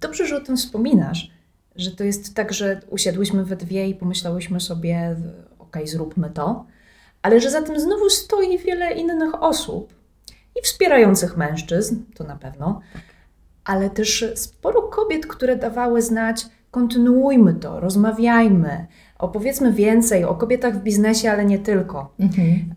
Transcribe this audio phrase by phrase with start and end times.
[0.00, 1.30] dobrze, że o tym wspominasz,
[1.76, 5.16] że to jest tak, że usiadłyśmy we dwie i pomyślałyśmy sobie,
[5.58, 6.66] okej, zróbmy to,
[7.22, 9.94] ale że za tym znowu stoi wiele innych osób
[10.60, 12.80] i wspierających mężczyzn, to na pewno,
[13.64, 18.86] ale też sporo kobiet, które dawały znać, kontynuujmy to, rozmawiajmy,
[19.18, 22.14] opowiedzmy więcej o kobietach w biznesie, ale nie tylko.
[22.18, 22.70] Mhm.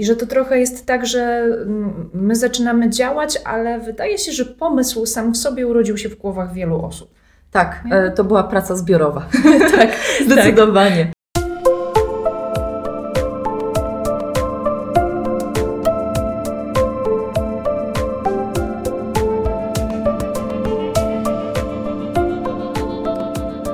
[0.00, 4.44] I że to trochę jest tak, że mm, my zaczynamy działać, ale wydaje się, że
[4.44, 7.14] pomysł sam w sobie urodził się w głowach wielu osób.
[7.50, 9.26] Tak, e, to była praca zbiorowa.
[9.76, 9.90] tak,
[10.26, 11.04] zdecydowanie.
[11.04, 11.14] Tak.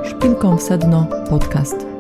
[0.04, 1.95] Szpilką w sedno podcast.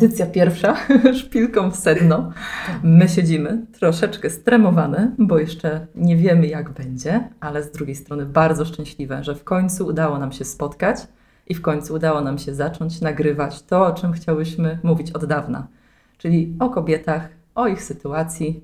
[0.00, 0.76] Audycja pierwsza,
[1.20, 2.32] szpilką w sedno.
[2.82, 8.64] My siedzimy troszeczkę stremowane, bo jeszcze nie wiemy jak będzie, ale z drugiej strony bardzo
[8.64, 10.96] szczęśliwe, że w końcu udało nam się spotkać
[11.46, 15.66] i w końcu udało nam się zacząć nagrywać to, o czym chciałyśmy mówić od dawna,
[16.18, 18.60] czyli o kobietach, o ich sytuacji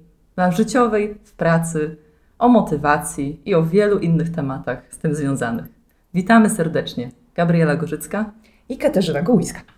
[0.50, 1.96] życiowej, w pracy,
[2.38, 5.66] o motywacji i o wielu innych tematach z tym związanych.
[6.14, 7.10] Witamy serdecznie.
[7.34, 8.30] Gabriela Gorzycka
[8.68, 9.75] i Katarzyna Gołyska.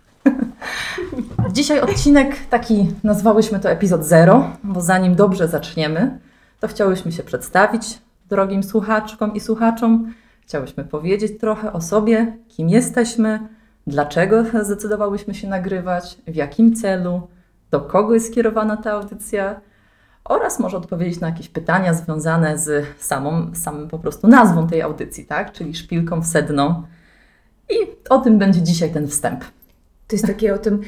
[1.51, 6.19] Dzisiaj odcinek taki, nazwałyśmy to epizod zero, bo zanim dobrze zaczniemy,
[6.59, 10.13] to chciałyśmy się przedstawić drogim słuchaczkom i słuchaczom.
[10.41, 13.39] Chciałyśmy powiedzieć trochę o sobie, kim jesteśmy,
[13.87, 17.27] dlaczego zdecydowałyśmy się nagrywać, w jakim celu,
[17.71, 19.61] do kogo jest skierowana ta audycja
[20.23, 25.25] oraz może odpowiedzieć na jakieś pytania związane z samą, samym po prostu nazwą tej audycji,
[25.25, 25.51] tak?
[25.51, 26.87] czyli szpilką w sedno.
[27.69, 27.75] I
[28.09, 29.43] o tym będzie dzisiaj ten wstęp.
[30.09, 30.81] To jest takie o tym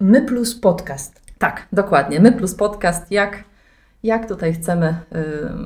[0.00, 1.22] my plus podcast.
[1.38, 2.20] Tak, dokładnie.
[2.20, 3.44] My plus podcast, jak,
[4.02, 4.96] jak tutaj chcemy,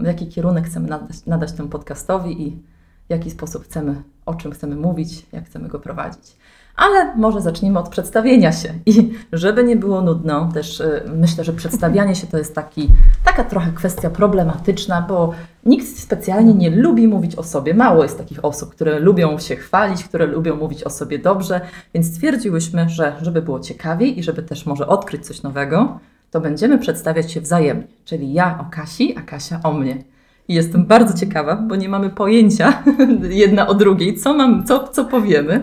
[0.02, 2.62] y, jaki kierunek chcemy nadać, nadać temu podcastowi i
[3.10, 6.36] w jaki sposób chcemy, o czym chcemy mówić, jak chcemy go prowadzić.
[6.76, 8.74] Ale może zacznijmy od przedstawienia się.
[8.86, 12.88] I żeby nie było nudno, też y, myślę, że przedstawianie się to jest taki,
[13.24, 15.32] taka trochę kwestia problematyczna, bo
[15.66, 17.74] nikt specjalnie nie lubi mówić o sobie.
[17.74, 21.60] Mało jest takich osób, które lubią się chwalić, które lubią mówić o sobie dobrze,
[21.94, 25.98] więc stwierdziłyśmy, że żeby było ciekawiej i żeby też może odkryć coś nowego,
[26.30, 27.86] to będziemy przedstawiać się wzajemnie.
[28.04, 30.04] Czyli ja o Kasi, a Kasia o mnie.
[30.50, 32.82] I jestem bardzo ciekawa, bo nie mamy pojęcia
[33.44, 35.62] jedna o drugiej, co, mam, co, co powiemy.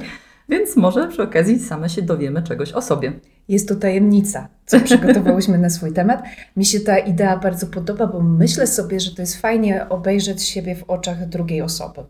[0.49, 3.13] Więc może przy okazji same się dowiemy czegoś o sobie.
[3.47, 6.23] Jest to tajemnica, co przygotowałyśmy na swój temat.
[6.57, 10.75] Mi się ta idea bardzo podoba, bo myślę sobie, że to jest fajnie obejrzeć siebie
[10.75, 12.01] w oczach drugiej osoby.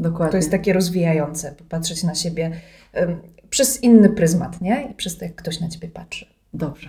[0.00, 0.30] Dokładnie.
[0.30, 2.50] To jest takie rozwijające, popatrzeć na siebie
[2.94, 3.16] um,
[3.50, 4.88] przez inny pryzmat, nie?
[4.90, 6.26] I przez to, jak ktoś na ciebie patrzy.
[6.54, 6.88] Dobrze.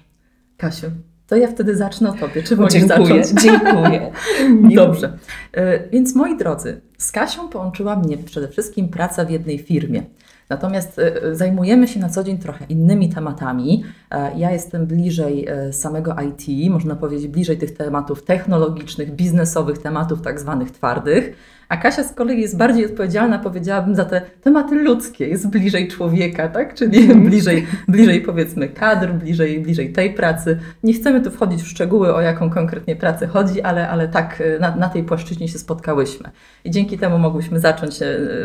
[0.58, 0.92] Kasiu,
[1.30, 2.44] to ja wtedy zacznę o Tobie.
[2.44, 3.42] Czy możesz dziękuję, zacząć?
[3.44, 4.12] Dziękuję.
[4.84, 5.18] Dobrze.
[5.54, 10.04] E, więc moi drodzy, z Kasią połączyła mnie przede wszystkim praca w jednej firmie.
[10.50, 13.84] Natomiast e, zajmujemy się na co dzień trochę innymi tematami.
[14.12, 20.40] E, ja jestem bliżej samego IT, można powiedzieć bliżej tych tematów technologicznych, biznesowych, tematów tak
[20.40, 21.36] zwanych twardych.
[21.70, 26.48] A Kasia z kolei jest bardziej odpowiedzialna, powiedziałabym, za te tematy ludzkie, jest bliżej człowieka,
[26.48, 26.74] tak?
[26.74, 27.24] Czyli mm.
[27.30, 30.60] bliżej, bliżej powiedzmy kadr, bliżej, bliżej tej pracy.
[30.84, 34.76] Nie chcemy tu wchodzić w szczegóły, o jaką konkretnie pracę chodzi, ale, ale tak na,
[34.76, 36.30] na tej płaszczyźnie się spotkałyśmy.
[36.64, 38.00] I dzięki temu mogłyśmy zacząć,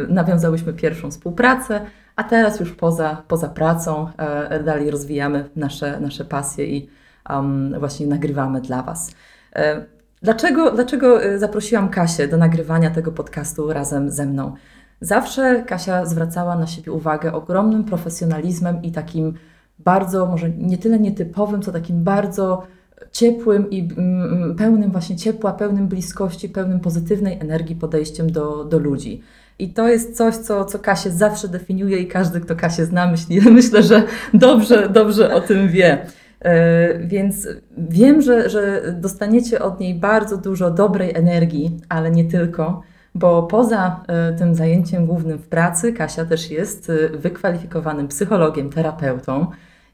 [0.08, 1.80] nawiązałyśmy pierwszą współpracę,
[2.16, 6.88] a teraz już poza, poza pracą e, dalej rozwijamy nasze, nasze pasje i
[7.30, 9.14] um, właśnie nagrywamy dla Was.
[9.56, 9.93] E,
[10.24, 14.54] dlaczego, dlaczego e, zaprosiłam Kasię do nagrywania tego podcastu razem ze mną?
[15.00, 19.34] Zawsze Kasia zwracała na siebie uwagę ogromnym profesjonalizmem i takim
[19.78, 22.66] bardzo, może nie tyle nietypowym, co takim bardzo
[23.12, 29.22] ciepłym i mm, pełnym właśnie ciepła, pełnym bliskości, pełnym pozytywnej energii podejściem do, do ludzi.
[29.58, 33.40] I to jest coś, co, co Kasię zawsze definiuje i każdy, kto Kasię zna, myśli,
[33.50, 34.02] myślę, że
[34.34, 36.06] dobrze, dobrze o tym wie.
[36.44, 42.82] E, więc wiem, że, że dostaniecie od niej bardzo dużo dobrej energii, ale nie tylko,
[43.14, 49.46] bo poza e, tym zajęciem głównym w pracy, Kasia też jest e, wykwalifikowanym psychologiem, terapeutą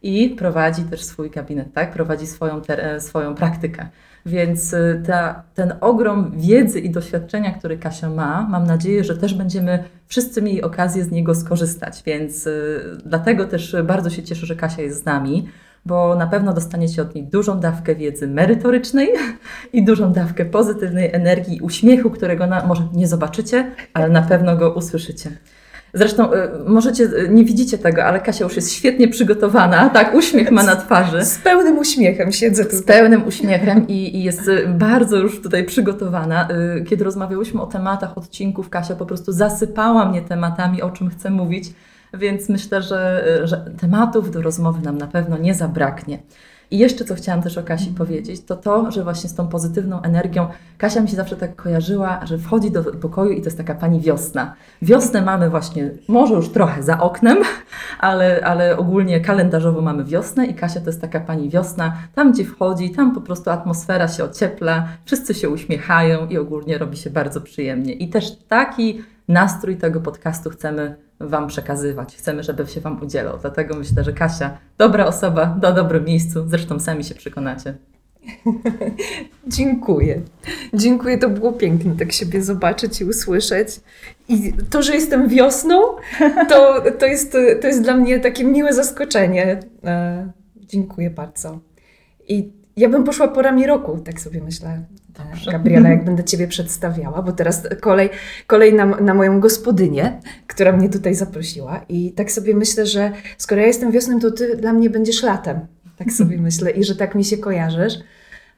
[0.02, 1.92] i prowadzi też swój gabinet, tak?
[1.92, 2.62] prowadzi swoją,
[2.98, 3.88] swoją praktykę.
[4.26, 4.74] Więc
[5.06, 10.42] ta, ten ogrom wiedzy i doświadczenia, który Kasia ma, mam nadzieję, że też będziemy wszyscy
[10.42, 12.02] mieli okazję z niego skorzystać.
[12.06, 12.48] Więc
[13.04, 15.48] dlatego też bardzo się cieszę, że Kasia jest z nami,
[15.86, 19.08] bo na pewno dostaniecie od niej dużą dawkę wiedzy merytorycznej
[19.72, 24.56] i dużą dawkę pozytywnej energii i uśmiechu, którego na, może nie zobaczycie, ale na pewno
[24.56, 25.30] go usłyszycie.
[25.94, 26.36] Zresztą y,
[26.66, 30.76] możecie, y, nie widzicie tego, ale Kasia już jest świetnie przygotowana, tak, uśmiech ma na
[30.76, 31.24] twarzy.
[31.24, 32.96] Z pełnym uśmiechem siedzę Z tutaj.
[32.96, 36.48] pełnym uśmiechem i, i jest y, bardzo już tutaj przygotowana.
[36.88, 41.72] Kiedy rozmawiałyśmy o tematach odcinków, Kasia po prostu zasypała mnie tematami, o czym chcę mówić,
[42.14, 46.18] więc myślę, że, że tematów do rozmowy nam na pewno nie zabraknie.
[46.70, 50.02] I jeszcze co chciałam też o Kasi powiedzieć, to to, że właśnie z tą pozytywną
[50.02, 50.48] energią
[50.78, 54.00] Kasia mi się zawsze tak kojarzyła, że wchodzi do pokoju i to jest taka pani
[54.00, 54.54] wiosna.
[54.82, 57.38] Wiosnę mamy właśnie, może już trochę za oknem,
[57.98, 61.92] ale, ale ogólnie kalendarzowo mamy wiosnę i Kasia to jest taka pani wiosna.
[62.14, 66.96] Tam, gdzie wchodzi, tam po prostu atmosfera się ociepla, wszyscy się uśmiechają i ogólnie robi
[66.96, 67.92] się bardzo przyjemnie.
[67.92, 72.16] I też taki nastrój tego podcastu chcemy Wam przekazywać.
[72.16, 73.38] Chcemy, żeby się Wam udzielał.
[73.40, 76.48] Dlatego myślę, że Kasia, dobra osoba, do dobrym miejscu.
[76.48, 77.74] Zresztą sami się przekonacie.
[79.46, 80.22] Dziękuję.
[80.74, 83.68] Dziękuję, to było pięknie tak siebie zobaczyć i usłyszeć.
[84.28, 85.80] I to, że jestem wiosną,
[86.48, 89.60] to, to, jest, to jest dla mnie takie miłe zaskoczenie.
[89.84, 91.60] E, dziękuję bardzo.
[92.28, 94.82] I ja bym poszła porami roku, tak sobie myślę,
[95.28, 95.52] Dobrze.
[95.52, 98.10] Gabriela, jak będę Ciebie przedstawiała, bo teraz kolej,
[98.46, 101.84] kolej na, na moją gospodynię, która mnie tutaj zaprosiła.
[101.88, 105.60] I tak sobie myślę, że skoro ja jestem wiosną, to Ty dla mnie będziesz latem.
[105.96, 107.94] Tak sobie myślę i że tak mi się kojarzysz.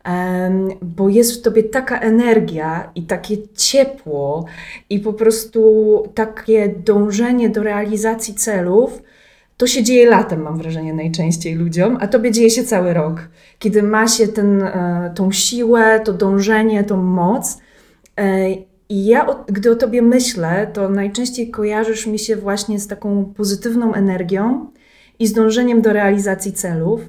[0.04, 4.46] Em, bo jest w tobie taka energia i takie ciepło,
[4.90, 9.02] i po prostu takie dążenie do realizacji celów.
[9.56, 13.28] To się dzieje latem, mam wrażenie, najczęściej ludziom, a tobie dzieje się cały rok,
[13.58, 17.58] kiedy ma się ten, e, tą siłę, to dążenie, tą moc.
[18.16, 18.50] E,
[18.88, 23.94] I ja, gdy o tobie myślę, to najczęściej kojarzysz mi się właśnie z taką pozytywną
[23.94, 24.70] energią
[25.18, 27.00] i z dążeniem do realizacji celów.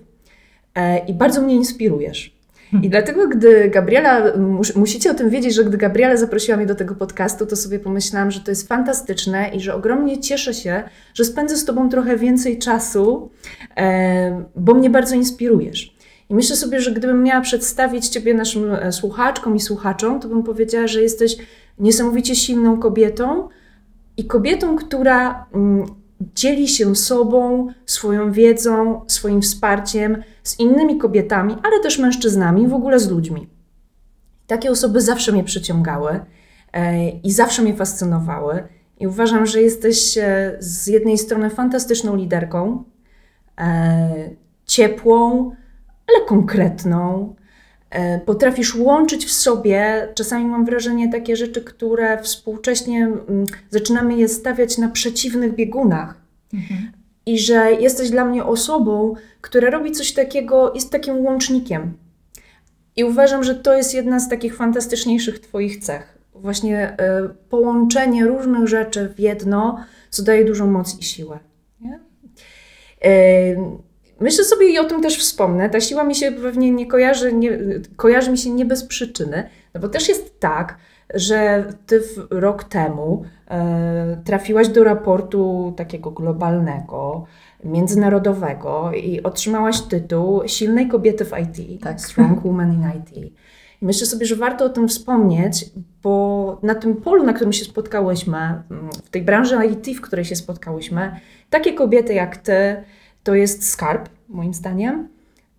[0.76, 2.33] E, I bardzo mnie inspirujesz.
[2.82, 6.76] I dlatego, gdy Gabriela, mus, musicie o tym wiedzieć, że gdy Gabriela zaprosiła mnie do
[6.76, 10.84] tego podcastu, to sobie pomyślałam, że to jest fantastyczne i że ogromnie cieszę się,
[11.14, 13.30] że spędzę z Tobą trochę więcej czasu,
[13.78, 15.96] e, bo mnie bardzo inspirujesz.
[16.30, 20.44] I myślę sobie, że gdybym miała przedstawić Ciebie naszym e, słuchaczkom i słuchaczom, to bym
[20.44, 21.38] powiedziała, że jesteś
[21.80, 23.50] niesamowicie silną kobietą
[24.18, 25.86] i kobietą, która mm,
[26.36, 33.00] dzieli się sobą, swoją wiedzą, swoim wsparciem z innymi kobietami, ale też mężczyznami, w ogóle
[33.00, 33.48] z ludźmi.
[34.48, 36.20] Takie osoby zawsze mnie przyciągały
[36.74, 38.64] e, i zawsze mnie fascynowały.
[39.00, 42.84] I uważam, że jesteś e, z jednej strony fantastyczną liderką,
[43.60, 44.30] e,
[44.66, 45.52] ciepłą,
[46.08, 47.36] ale konkretną.
[48.26, 54.78] Potrafisz łączyć w sobie, czasami mam wrażenie, takie rzeczy, które współcześnie mm, zaczynamy je stawiać
[54.78, 56.22] na przeciwnych biegunach.
[57.26, 61.98] I że jesteś dla mnie osobą, która robi coś takiego, jest takim łącznikiem.
[62.96, 66.18] I uważam, że to jest jedna z takich fantastyczniejszych Twoich cech.
[66.36, 71.40] Właśnie e, połączenie różnych rzeczy w jedno, co daje dużą moc i siłę.
[71.82, 72.00] Nie?
[73.06, 73.12] E,
[74.20, 75.70] myślę sobie i o tym też wspomnę.
[75.70, 77.60] Ta siła mi się pewnie nie kojarzy, nie,
[77.96, 80.78] kojarzy mi się nie bez przyczyny, no bo też jest tak,
[81.14, 87.26] że ty w, rok temu e, trafiłaś do raportu takiego globalnego,
[87.64, 92.02] międzynarodowego i otrzymałaś tytuł silnej kobiety w IT, Tak.
[92.02, 93.34] Strong Woman in IT.
[93.82, 95.66] I myślę sobie, że warto o tym wspomnieć,
[96.04, 98.64] bo na tym polu, na którym się spotkałyśmy, mm,
[99.04, 102.84] w tej branży IT, w której się spotkałyśmy, takie kobiety jak ty,
[103.24, 105.08] to jest skarb, moim zdaniem.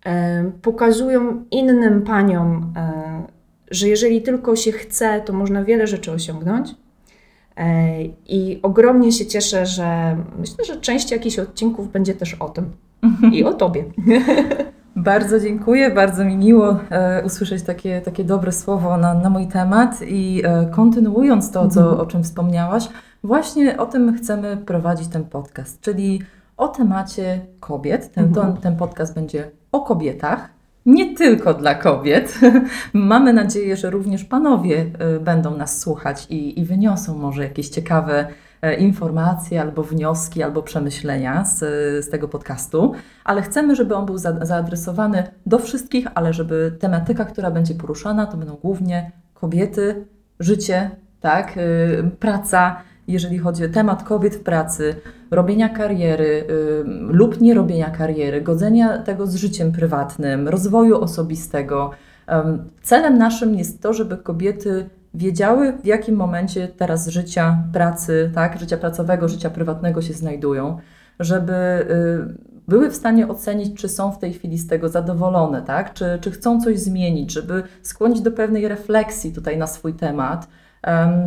[0.05, 3.34] E, Pokazują innym paniom, e,
[3.71, 6.75] że jeżeli tylko się chce, to można wiele rzeczy osiągnąć.
[7.57, 12.71] E, I ogromnie się cieszę, że myślę, że część jakichś odcinków będzie też o tym
[13.31, 13.83] i o tobie.
[14.95, 20.01] Bardzo dziękuję, bardzo mi miło e, usłyszeć takie, takie dobre słowo na, na mój temat
[20.07, 21.99] i e, kontynuując to, co, Mhm.
[21.99, 22.89] o czym wspomniałaś,
[23.23, 26.21] właśnie o tym chcemy prowadzić ten podcast, czyli
[26.57, 28.11] o temacie kobiet.
[28.11, 28.53] Ten, Mhm.
[28.53, 30.49] ten, ten podcast będzie o kobietach,
[30.85, 32.39] nie tylko dla kobiet.
[32.93, 38.27] Mamy nadzieję, że również panowie e, będą nas słuchać i, i wyniosą może jakieś ciekawe
[38.61, 41.59] e, informacje, albo wnioski, albo przemyślenia z,
[42.05, 47.25] z tego podcastu, ale chcemy, żeby on był za, zaadresowany do wszystkich, ale żeby tematyka,
[47.25, 50.05] która będzie poruszana, to będą głównie kobiety,
[50.39, 54.95] życie, tak, y, praca, jeżeli chodzi o temat kobiet w pracy,
[55.31, 61.91] robienia kariery y, lub nie robienia kariery, godzenia tego z życiem prywatnym, rozwoju osobistego.
[62.27, 68.59] Em, Celem naszym jest to, żeby kobiety wiedziały, w jakim momencie teraz życia, pracy, tak,
[68.59, 70.77] życia pracowego, życia prywatnego się znajdują,
[71.19, 75.93] żeby y, były w stanie ocenić, czy są w tej chwili z tego zadowolone, tak?
[75.93, 80.49] czy, czy chcą coś zmienić, żeby skłonić do pewnej refleksji tutaj na swój temat, em,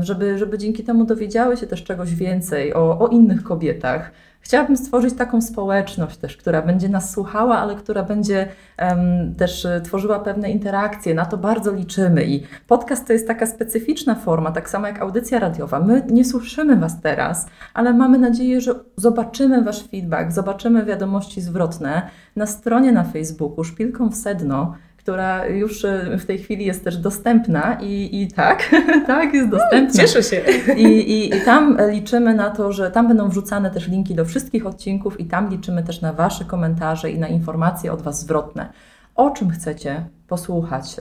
[0.01, 4.13] żeby, żeby dzięki temu dowiedziały się też czegoś więcej o, o innych kobietach.
[4.41, 9.81] Chciałabym stworzyć taką społeczność też, która będzie nas słuchała, ale która będzie em, też e,
[9.81, 11.15] tworzyła pewne interakcje.
[11.15, 15.39] Na to bardzo liczymy i podcast to jest taka specyficzna forma, tak samo jak audycja
[15.39, 15.81] radiowa.
[15.81, 22.03] My nie słyszymy Was teraz, ale mamy nadzieję, że zobaczymy Wasz feedback, zobaczymy wiadomości zwrotne
[22.37, 24.75] na stronie na Facebooku Szpilką w Sedno,
[25.09, 28.71] która już e, w tej chwili jest też dostępna i, i tak,
[29.07, 29.95] tak, jest dostępna.
[30.01, 30.43] Cieszę się.
[30.77, 34.67] I, i, I tam liczymy na to, że tam będą wrzucane też linki do wszystkich
[34.67, 38.73] odcinków i tam liczymy też na Wasze komentarze i na informacje od Was zwrotne.
[39.15, 40.97] O czym chcecie posłuchać?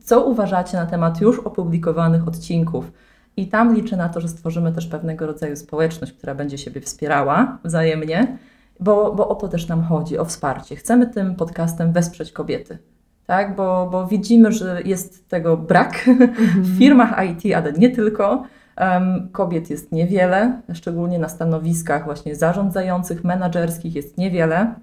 [0.00, 2.92] Co uważacie na temat już opublikowanych odcinków?
[3.36, 7.58] I tam liczę na to, że stworzymy też pewnego rodzaju społeczność, która będzie siebie wspierała
[7.64, 8.38] wzajemnie,
[8.80, 10.76] bo, bo o to też nam chodzi, o wsparcie.
[10.76, 12.78] Chcemy tym podcastem wesprzeć kobiety.
[13.26, 16.04] Tak, bo, bo widzimy, że jest tego brak
[16.62, 18.42] w firmach IT, ale nie tylko.
[18.76, 24.74] Em, kobiet jest niewiele, szczególnie na stanowiskach właśnie zarządzających, menedżerskich jest niewiele.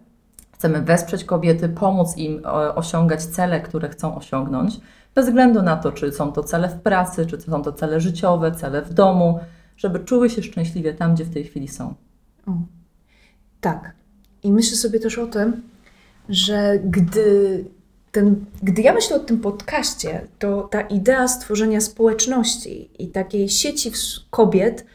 [0.51, 4.79] Chcemy wesprzeć kobiety, pomóc im e, osiągać cele, które chcą osiągnąć,
[5.15, 8.51] bez względu na to, czy są to cele w pracy, czy są to cele życiowe,
[8.51, 9.39] cele w domu,
[9.77, 11.93] żeby czuły się szczęśliwie tam, gdzie w tej chwili są.
[12.47, 12.51] O,
[13.61, 13.93] tak.
[14.43, 15.61] I myślę sobie też o tym,
[16.29, 17.65] że gdy,
[18.13, 23.91] ten, gdy ja myślę o tym podcaście, to ta idea stworzenia społeczności i takiej sieci
[24.29, 24.85] kobiet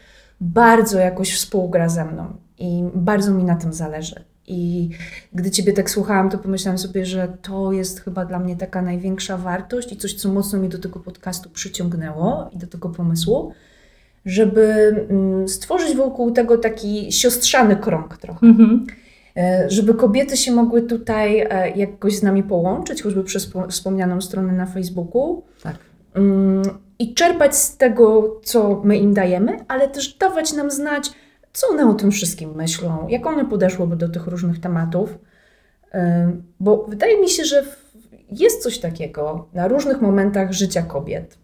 [0.41, 4.25] bardzo jakoś współgra ze mną i bardzo mi na tym zależy.
[4.47, 4.91] I
[5.35, 9.37] gdy Ciebie tak słuchałam, to pomyślałam sobie, że to jest chyba dla mnie taka największa
[9.37, 13.53] wartość i coś, co mocno mnie do tego podcastu przyciągnęło i do tego pomysłu,
[14.25, 14.63] żeby
[15.11, 18.47] mm, stworzyć wokół tego taki siostrzany krąg trochę.
[18.47, 19.08] E,
[19.68, 24.52] żeby kobiety się mogły tutaj e, jakoś z nami połączyć, choćby przez po- wspomnianą stronę
[24.52, 25.76] na Facebooku Tak.
[26.14, 26.62] mm,
[26.99, 31.11] i czerpać z tego, co my im dajemy, ale też dawać nam znać,
[31.52, 35.18] co one o tym wszystkim myślą, jak one podeszłyby do tych różnych tematów.
[35.95, 37.64] E, Bo wydaje mi się, że
[38.30, 41.38] jest coś takiego na różnych momentach życia kobiet.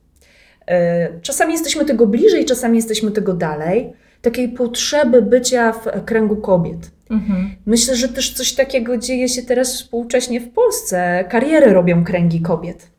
[0.66, 3.92] E, Czasami jesteśmy tego bliżej, czasami jesteśmy tego dalej.
[4.22, 6.90] Takiej potrzeby bycia w kręgu kobiet.
[7.10, 7.54] Mhm.
[7.66, 11.24] Myślę, że też coś takiego dzieje się teraz współcześnie w Polsce.
[11.28, 12.90] Kariery robią kręgi kobiet.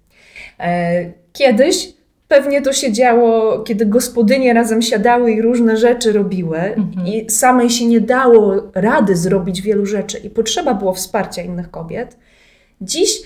[0.60, 1.94] E, Kiedyś
[2.28, 7.08] pewnie to się działo, kiedy gospodynie razem siadały i różne rzeczy robiły, Mhm.
[7.08, 12.18] i samej się nie dało rady zrobić wielu rzeczy, i potrzeba było wsparcia innych kobiet.
[12.82, 13.22] Dziś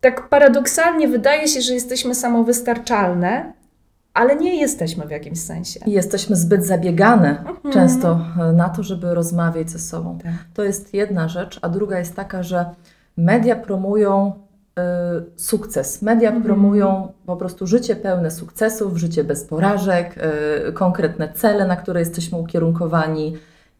[0.00, 3.52] tak paradoksalnie wydaje się, że jesteśmy samowystarczalne,
[4.14, 5.80] ale nie jesteśmy w jakimś sensie.
[5.86, 7.72] Jesteśmy zbyt zabiegane Mhm.
[7.72, 10.18] często e, na to, żeby rozmawiać ze sobą.
[10.22, 10.32] Tak.
[10.54, 12.64] To jest jedna rzecz, a druga jest taka, że
[13.16, 14.32] media promują
[14.78, 16.02] y, sukces.
[16.02, 16.44] Media Mhm.
[16.44, 20.14] promują po prostu życie pełne sukcesów, życie bez porażek,
[20.68, 23.36] y, konkretne cele, na które jesteśmy ukierunkowani.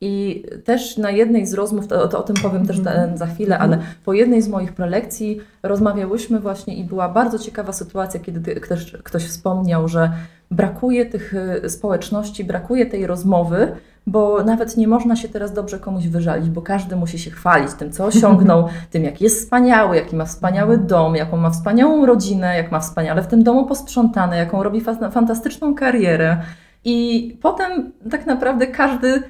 [0.07, 3.17] I też na jednej z rozmów, to, to o tym powiem też Mhm.
[3.19, 8.21] za, chwilę, ale po jednej z moich prelekcji rozmawiałyśmy właśnie i była bardzo ciekawa sytuacja,
[8.21, 10.13] kiedy ktoś, ktoś wspomniał, że
[10.51, 11.35] brakuje tych
[11.65, 13.73] y, społeczności, brakuje tej rozmowy,
[14.07, 17.93] bo nawet nie można się teraz dobrze komuś wyżalić, bo każdy musi się chwalić tym,
[17.93, 22.73] co osiągnął, tym, jak jest wspaniały, jaki ma wspaniały dom, jaką ma wspaniałą rodzinę, jak
[22.73, 26.37] ma wspaniale w tym domu posprzątane, jaką robi fa- fantastyczną karierę.
[26.85, 29.23] I potem tak naprawdę każdy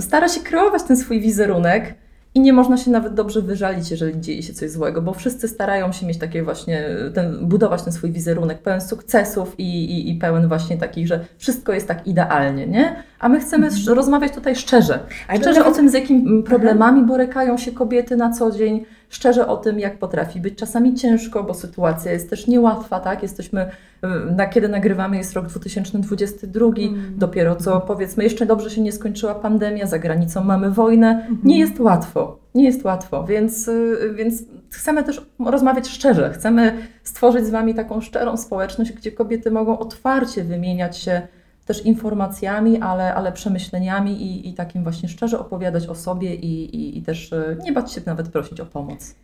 [0.00, 1.94] stara się kreować ten swój wizerunek
[2.34, 5.92] i nie można się nawet dobrze wyżalić, jeżeli dzieje się coś złego, bo wszyscy starają
[5.92, 10.48] się mieć takie właśnie, ten, budować ten swój wizerunek pełen sukcesów i, i, i pełen
[10.48, 13.02] właśnie takich, że wszystko jest tak idealnie, nie?
[13.24, 14.98] A my chcemy sz- rozmawiać tutaj szczerze.
[15.40, 19.78] Szczerze o tym, z jakimi problemami borykają się kobiety na co dzień, szczerze o tym,
[19.78, 20.58] jak potrafi być.
[20.58, 23.22] Czasami ciężko, bo sytuacja jest też niełatwa, tak?
[23.22, 23.62] Jesteśmy,
[24.04, 27.14] y, na kiedy nagrywamy jest rok 2022, Mm.
[27.16, 31.26] dopiero co powiedzmy, jeszcze dobrze się nie skończyła pandemia, za granicą mamy wojnę.
[31.44, 37.46] Nie jest łatwo, nie jest łatwo, więc, y, więc chcemy też rozmawiać szczerze, chcemy stworzyć
[37.46, 41.22] z Wami taką szczerą społeczność, gdzie kobiety mogą otwarcie wymieniać się
[41.64, 46.98] też informacjami, ale, ale przemyśleniami i, i takim właśnie szczerze opowiadać o sobie i, i,
[46.98, 49.14] i też y, nie bać się nawet prosić o pomoc.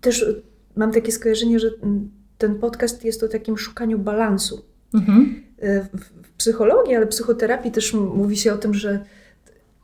[0.00, 0.42] Też y,
[0.76, 4.64] mam takie skojarzenie, że mm, ten podcast jest o takim szukaniu balansu.
[4.94, 5.42] Mhm.
[5.62, 9.04] Y, W, psychologii, ale psychoterapii też mówi się o tym, że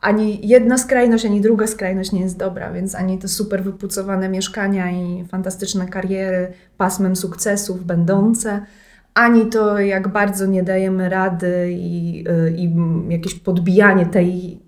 [0.01, 4.91] ani jedna skrajność, ani druga skrajność nie jest dobra, więc ani te super wypucowane mieszkania
[4.91, 8.65] i fantastyczne kariery pasmem sukcesów będące,
[9.13, 12.73] ani to jak bardzo nie dajemy rady i, y, i
[13.09, 14.59] jakieś podbijanie tej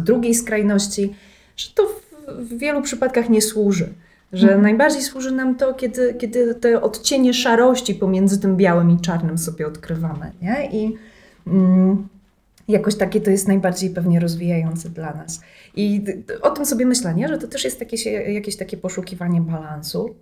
[0.00, 1.14] drugiej skrajności,
[1.56, 2.02] że to w-
[2.48, 3.88] w wielu przypadkach nie służy.
[4.32, 4.62] Że Mhm.
[4.62, 9.66] najbardziej służy nam to, kiedy, kiedy te odcienie szarości pomiędzy tym białym i czarnym sobie
[9.66, 10.32] odkrywamy.
[10.42, 10.68] Nie?
[10.72, 10.96] I
[11.46, 12.08] mm,
[12.68, 15.40] jakoś takie to jest najbardziej pewnie rozwijające dla nas.
[15.76, 16.04] I
[16.42, 17.28] o tym sobie myślę, nie?
[17.28, 20.14] że to też jest takie, jakieś takie poszukiwanie balansu.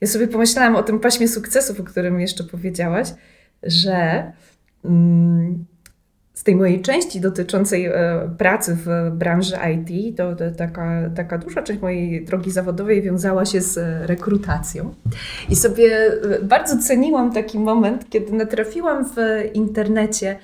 [0.00, 3.08] Ja sobie pomyślałam o tym paśmie sukcesów, o którym jeszcze powiedziałaś,
[3.62, 4.32] że
[4.84, 5.64] mm,
[6.36, 11.62] z tej mojej części dotyczącej e, pracy w branży IT, to, to taka, taka duża
[11.62, 14.94] część mojej drogi zawodowej wiązała się z e, rekrutacją.
[15.48, 19.16] I sobie e, bardzo ceniłam taki moment, kiedy natrafiłam w
[19.54, 20.38] internecie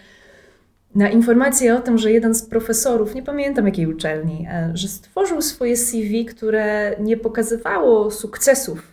[0.95, 5.77] na informację o tym, że jeden z profesorów, nie pamiętam jakiej uczelni, że stworzył swoje
[5.77, 8.92] CV, które nie pokazywało sukcesów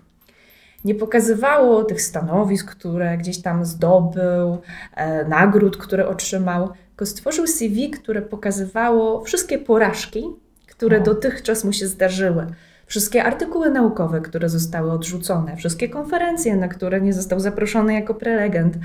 [0.86, 4.58] nie pokazywało tych stanowisk, które gdzieś tam zdobył,
[4.96, 10.24] e, nagród, które otrzymał, tylko stworzył CV, które pokazywało wszystkie porażki,
[10.68, 11.04] które O.
[11.04, 12.48] dotychczas mu się zdarzyły.
[12.86, 18.78] Wszystkie artykuły naukowe, które zostały odrzucone, wszystkie konferencje, na które nie został zaproszony jako prelegent.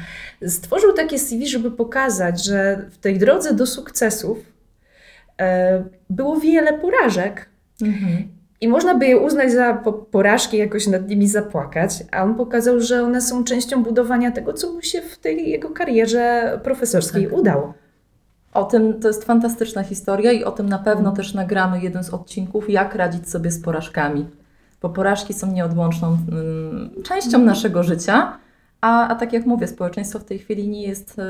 [0.46, 4.38] Stworzył takie CV, żeby pokazać, że w tej drodze do sukcesów
[5.40, 7.48] e, było wiele porażek,
[7.82, 8.28] Mhm.
[8.64, 12.80] I można by je uznać za po- porażki, jakoś nad nimi zapłakać, a on pokazał,
[12.80, 17.38] że one są częścią budowania tego, co mu się w tej jego karierze profesorskiej Tak.
[17.38, 17.74] udało.
[18.54, 21.16] O tym to jest fantastyczna historia i o tym na pewno Mhm.
[21.16, 24.26] też nagramy jeden z odcinków, jak radzić sobie z porażkami.
[24.82, 27.44] Bo porażki są nieodłączną mm, częścią Mhm.
[27.44, 28.38] naszego życia,
[28.80, 31.22] a, a tak jak mówię, społeczeństwo w tej chwili nie jest e,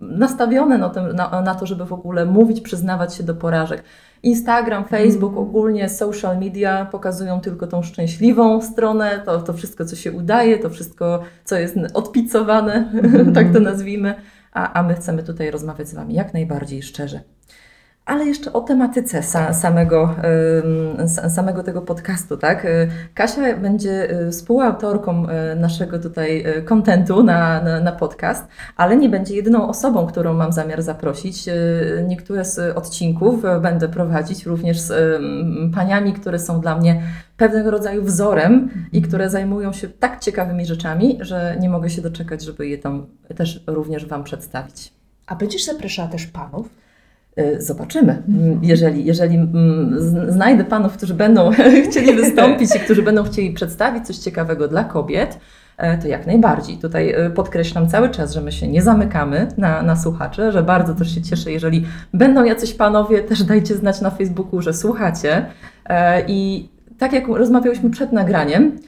[0.00, 3.82] nastawione na, tym, na, na to, żeby w ogóle mówić, przyznawać się do porażek.
[4.22, 5.48] Instagram, Facebook, Mhm.
[5.48, 10.70] ogólnie social media pokazują tylko tą szczęśliwą stronę, to, to wszystko, co się udaje, to
[10.70, 13.32] wszystko, co jest odpicowane, Mhm.
[13.36, 14.14] tak to nazwijmy
[14.52, 17.20] a, a my chcemy tutaj rozmawiać z Wami jak najbardziej szczerze.
[18.04, 20.14] Ale jeszcze o tematyce sa, samego,
[21.28, 22.64] samego tego podcastu, tak?
[22.64, 29.08] Y, Kasia będzie y, współautorką y, naszego tutaj kontentu na, na, na podcast, ale nie
[29.08, 31.44] będzie jedyną osobą, którą mam zamiar zaprosić.
[32.08, 35.22] Niektóre z odcinków będę prowadzić również z
[35.74, 37.02] paniami, które są dla mnie
[37.36, 42.42] pewnego rodzaju wzorem i które zajmują się tak ciekawymi rzeczami, że nie mogę się doczekać,
[42.42, 43.06] żeby je tam
[43.36, 44.92] też również Wam przedstawić.
[45.26, 46.81] A będziesz zapraszała też panów?
[47.38, 48.22] Y, Zobaczymy.
[48.28, 49.94] Mm, Jeżeli, jeżeli mm,
[50.32, 51.50] znajdę panów, którzy będą
[51.90, 55.38] chcieli wystąpić i którzy będą chcieli przedstawić coś ciekawego dla kobiet,
[55.76, 56.76] e, to jak najbardziej.
[56.78, 60.94] Tutaj e, podkreślam cały czas, że my się nie zamykamy na, na słuchacze, że bardzo
[60.94, 65.46] też się cieszę, jeżeli będą jacyś panowie, też dajcie znać na Facebooku, że słuchacie.
[65.86, 66.68] E, I
[66.98, 68.78] tak jak rozmawiałyśmy przed nagraniem,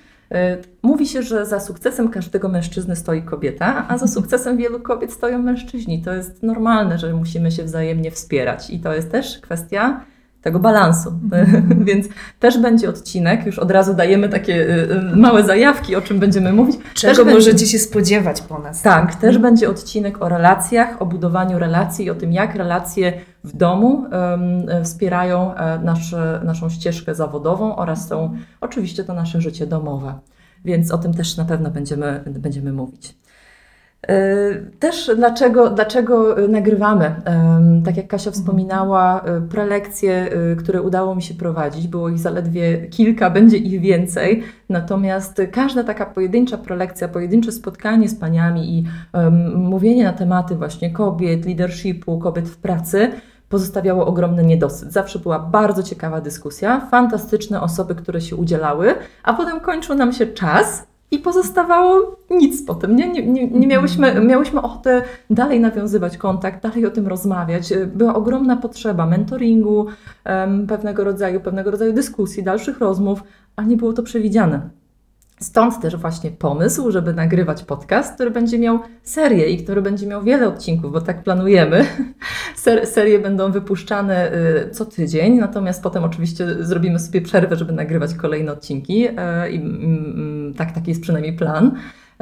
[0.83, 5.39] mówi się, że za sukcesem każdego mężczyzny stoi kobieta, a za sukcesem wielu kobiet stoją
[5.39, 6.03] mężczyźni.
[6.03, 10.05] To jest normalne, że musimy się wzajemnie wspierać i to jest też kwestia
[10.45, 11.13] tego balansu.
[11.89, 12.07] Więc
[12.41, 16.53] też będzie odcinek, już od razu dajemy takie y, y, małe zajawki, o czym będziemy
[16.53, 16.77] mówić.
[16.95, 18.83] Czego Też będzie- możecie się spodziewać po nas?
[18.83, 23.13] tak, też będzie odcinek o relacjach, o budowaniu relacji, o tym, jak relacje
[23.45, 29.67] w domu em, wspierają e, nasze, naszą ścieżkę zawodową oraz są oczywiście to nasze życie
[29.67, 30.15] domowe.
[30.65, 33.15] Więc o tym też na pewno będziemy, będziemy mówić.
[34.09, 37.15] E, Też dlaczego, dlaczego nagrywamy?
[37.85, 42.87] Tak jak Kasia wspominała, e, prelekcje, e, które udało mi się prowadzić, było ich zaledwie
[42.87, 44.43] kilka, będzie ich więcej.
[44.69, 48.85] Natomiast każda taka pojedyncza prelekcja, pojedyncze spotkanie z paniami i
[49.55, 53.11] mówienie na tematy właśnie kobiet, leadershipu, kobiet w pracy
[53.49, 54.93] pozostawiało ogromny niedosyt.
[54.93, 60.27] Zawsze była bardzo ciekawa dyskusja, fantastyczne osoby, które się udzielały, a potem kończył nam się
[60.27, 62.97] czas i pozostawało nic po tym.
[62.97, 67.73] Nie, nie, nie, nie miałyśmy, miałyśmy ochotę dalej nawiązywać kontakt, dalej o tym rozmawiać.
[67.87, 69.87] Była ogromna potrzeba mentoringu,
[70.69, 73.23] pewnego rodzaju, pewnego rodzaju dyskusji, dalszych rozmów,
[73.57, 74.71] a nie było to przewidziane.
[75.45, 80.23] Stąd też właśnie pomysł, żeby nagrywać podcast, który będzie miał serię i który będzie miał
[80.23, 81.85] wiele odcinków, bo tak planujemy.
[82.57, 88.15] Ser, serie będą wypuszczane y, co tydzień, natomiast potem oczywiście zrobimy sobie przerwę, żeby nagrywać
[88.15, 89.09] kolejne odcinki.
[89.09, 89.13] y,
[89.51, 89.61] I
[90.57, 91.67] tak, taki jest przynajmniej plan.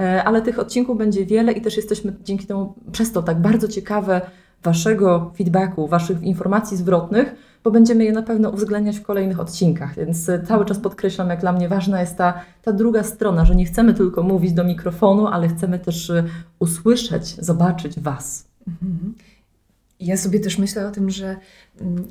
[0.01, 3.69] Y, Ale tych odcinków będzie wiele i też jesteśmy dzięki temu przez to tak bardzo
[3.69, 4.21] ciekawe
[4.63, 9.95] Waszego feedbacku, Waszych informacji zwrotnych, bo będziemy je na pewno uwzględniać w kolejnych odcinkach.
[9.95, 13.55] Więc y, cały czas podkreślam, jak dla mnie ważna jest ta, ta druga strona, że
[13.55, 16.25] nie chcemy tylko mówić do mikrofonu, ale chcemy też y,
[16.59, 18.45] usłyszeć, zobaczyć Was.
[18.69, 19.15] Mhm.
[20.01, 21.37] Ja sobie też myślę o tym, że
[21.81, 22.09] mm,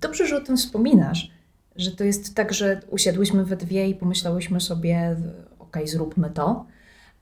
[0.00, 1.30] dobrze, że o tym wspominasz,
[1.76, 5.16] że to jest tak, że usiadłyśmy we dwie i pomyślałyśmy sobie,
[5.58, 6.66] okej, zróbmy to,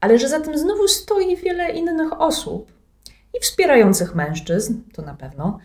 [0.00, 2.72] ale że za tym znowu stoi wiele innych osób
[3.38, 5.58] i wspierających mężczyzn, to na pewno,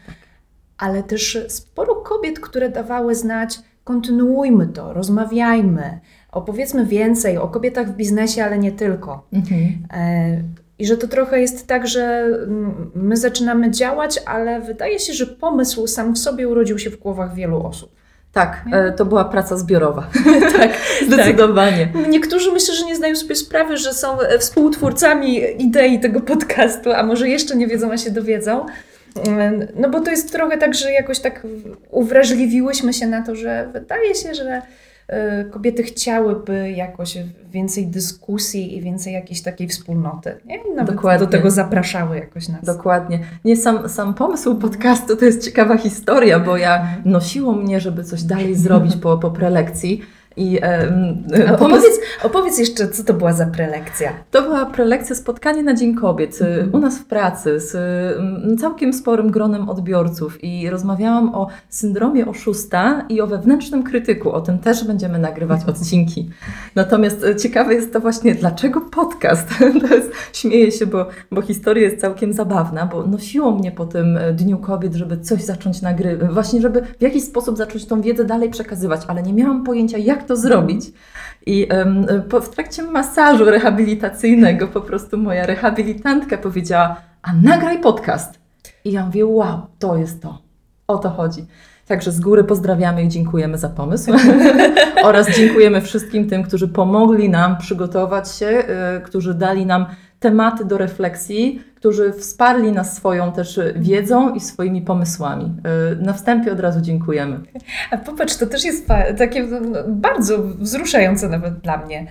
[0.81, 5.99] ale też sporo kobiet, które dawały znać, kontynuujmy to, rozmawiajmy,
[6.31, 9.27] opowiedzmy więcej o kobietach w biznesie, ale nie tylko.
[9.33, 9.87] Mhm.
[9.93, 10.41] E,
[10.79, 15.27] I że to trochę jest tak, że mm, my zaczynamy działać, ale wydaje się, że
[15.27, 17.91] pomysł sam w sobie urodził się w głowach wielu osób.
[18.31, 18.75] Tak, Nie?
[18.75, 20.07] e, to była praca zbiorowa.
[20.57, 20.71] tak,
[21.07, 21.93] zdecydowanie.
[22.09, 27.03] Niektórzy myślę, że nie zdają sobie sprawy, że są e, współtwórcami idei tego podcastu, a
[27.03, 28.65] może jeszcze nie wiedzą, a się dowiedzą.
[29.75, 31.47] No bo to jest trochę tak, że jakoś tak
[31.89, 34.61] uwrażliwiłyśmy się na to, że wydaje się, że
[35.07, 37.17] e, kobiety chciałyby jakoś
[37.51, 40.37] więcej dyskusji i więcej jakiejś takiej wspólnoty.
[40.45, 40.59] Nie?
[40.75, 41.25] Nawet Dokładnie.
[41.25, 42.65] do tego zapraszały jakoś nas.
[42.65, 43.19] Dokładnie.
[43.45, 48.23] Nie, sam, sam pomysł podcastu to jest ciekawa historia, bo ja nosiło mnie, żeby coś
[48.23, 50.01] dalej zrobić po, po prelekcji.
[50.37, 50.59] I
[51.59, 54.11] pomysł, Opowiedz, opowiedz jeszcze, co to była za prelekcja.
[54.31, 56.75] to była prelekcja, spotkanie na Dzień Kobiet y, Mhm.
[56.75, 57.75] u nas w pracy z
[58.53, 64.31] y, całkiem sporym gronem odbiorców i rozmawiałam o syndromie oszusta i o wewnętrznym krytyku.
[64.31, 66.29] O tym też będziemy nagrywać odcinki.
[66.75, 69.47] Natomiast y, ciekawe jest to właśnie, dlaczego podcast?
[69.89, 74.17] To jest, śmieję się, bo, bo historia jest całkiem zabawna, bo nosiło mnie po tym
[74.17, 78.25] y, Dniu Kobiet, żeby coś zacząć nagrywać, właśnie żeby w jakiś sposób zacząć tą wiedzę
[78.25, 80.85] dalej przekazywać, ale nie miałam pojęcia, jak to zrobić.
[81.45, 81.67] I
[82.41, 88.39] w trakcie masażu rehabilitacyjnego po prostu moja rehabilitantka powiedziała, a nagraj podcast.
[88.85, 90.41] I ja mówię, wow, to jest to.
[90.87, 91.45] O to chodzi.
[91.87, 94.11] Także z góry pozdrawiamy i dziękujemy za pomysł.
[95.03, 99.85] Oraz dziękujemy wszystkim tym, którzy pomogli nam przygotować się, y, którzy dali nam
[100.21, 105.53] tematy do refleksji, którzy wsparli nas swoją też wiedzą i swoimi pomysłami.
[105.93, 107.39] Y, Na wstępie od razu dziękujemy.
[107.91, 112.05] A popatrz, to też jest takie no, bardzo wzruszające nawet dla mnie.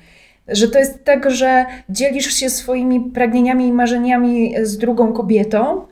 [0.49, 5.85] Że to jest tak, że dzielisz się swoimi pragnieniami i marzeniami z drugą kobietą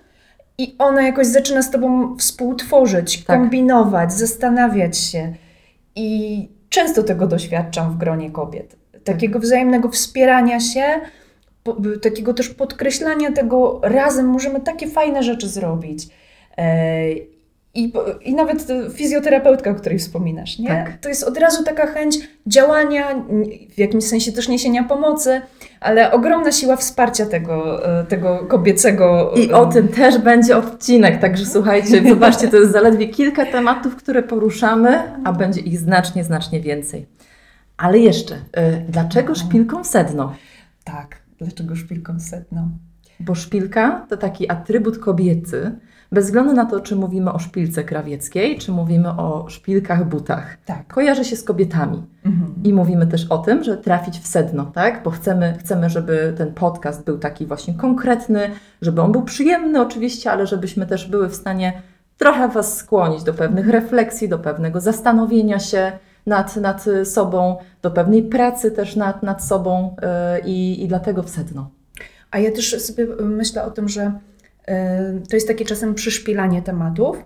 [0.59, 3.37] i ona jakoś zaczyna z tobą współtworzyć, Tak.
[3.41, 5.35] kombinować, zastanawiać się.
[5.97, 8.77] I często tego doświadczam w gronie kobiet.
[9.05, 10.85] Takiego wzajemnego wspierania się,
[12.03, 16.09] takiego też podkreślania tego razem możemy takie fajne rzeczy zrobić.
[16.57, 17.13] E,
[17.75, 20.69] I, I nawet e, fizjoterapeutka, o której wspominasz, nie?
[20.69, 20.99] Tak.
[21.01, 23.25] To jest od razu taka chęć działania,
[23.75, 25.41] w jakimś sensie też niesienia pomocy,
[25.81, 29.33] ale ogromna siła wsparcia tego, e, tego kobiecego.
[29.37, 34.23] I o tym też będzie odcinek, także słuchajcie, zobaczcie, to jest zaledwie kilka tematów, które
[34.23, 37.07] poruszamy, a będzie ich znacznie, znacznie więcej.
[37.77, 38.39] Ale jeszcze,
[38.89, 40.35] dlaczego szpilką w sedno?
[40.85, 42.69] Tak, dlaczego szpilką sedno?
[43.21, 45.79] Bo szpilka to taki atrybut kobiecy,
[46.13, 50.57] bez względu na to, czy mówimy o szpilce krawieckiej, czy mówimy o szpilkach butach.
[50.65, 50.87] Tak.
[50.87, 52.03] Kojarzy się z kobietami.
[52.25, 52.55] Mhm.
[52.65, 55.03] I mówimy też o tym, że trafić w sedno, tak?
[55.03, 58.41] Bo chcemy, chcemy, żeby ten podcast był taki właśnie konkretny,
[58.83, 61.83] żeby on był przyjemny oczywiście, ale żebyśmy też były w stanie
[62.19, 65.93] trochę Was skłonić do pewnych refleksji, do pewnego zastanowienia się
[66.29, 71.31] nad, nad sobą, do pewnej pracy też nad, nad sobą yy, i, i dlatego w
[71.31, 71.71] sedno.
[72.31, 74.13] A ja też sobie myślę o tym, że
[74.69, 77.25] e, to jest takie czasem przyszpilanie tematów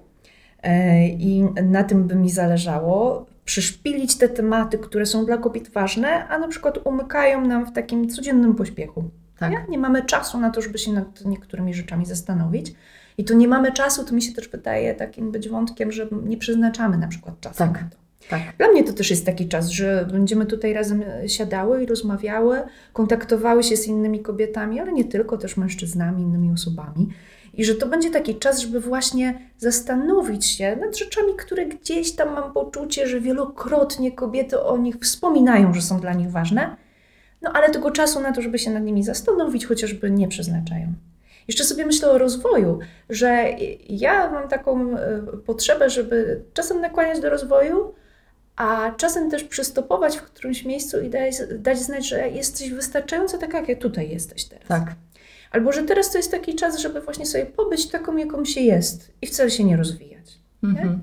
[0.62, 3.26] e, i na tym by mi zależało.
[3.44, 8.08] Przyszpilić te tematy, które są dla kobiet ważne, a na przykład umykają nam w takim
[8.08, 9.04] codziennym pośpiechu.
[9.38, 9.50] Tak.
[9.50, 9.64] Nie?
[9.68, 12.74] nie mamy czasu na to, żeby się nad niektórymi rzeczami zastanowić.
[13.18, 16.36] I tu nie mamy czasu, to mi się też wydaje takim być wątkiem, że nie
[16.36, 17.84] przeznaczamy na przykład czasu Tak.
[18.30, 18.40] Tak.
[18.58, 22.62] Dla mnie to też jest taki czas, że będziemy tutaj razem e, siadały i rozmawiały,
[22.92, 27.08] kontaktowały się z innymi kobietami, ale nie tylko, też mężczyznami, innymi osobami.
[27.54, 32.34] I że to będzie taki czas, żeby właśnie zastanowić się nad rzeczami, które gdzieś tam
[32.34, 36.76] mam poczucie, że wielokrotnie kobiety o nich wspominają, że są dla nich ważne,
[37.42, 40.92] no ale tego czasu na to, żeby się nad nimi zastanowić, chociażby nie przeznaczają.
[41.48, 42.78] Jeszcze sobie myślę o rozwoju,
[43.10, 43.44] że
[43.88, 47.94] ja mam taką e, potrzebę, żeby czasem nakłaniać do rozwoju,
[48.56, 53.60] a czasem też przystopować w którymś miejscu i dać, dać znać, że jesteś wystarczająco taka,
[53.60, 54.68] jak tutaj jesteś teraz.
[54.68, 54.94] Tak.
[55.50, 59.12] Albo że teraz to jest taki czas, żeby właśnie sobie pobyć taką, jaką się jest
[59.22, 60.38] i wcale się nie rozwijać.
[60.62, 61.02] Mhm.